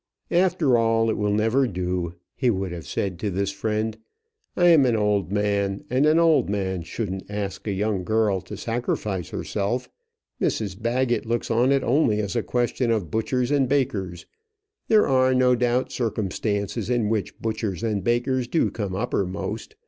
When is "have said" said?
2.71-3.19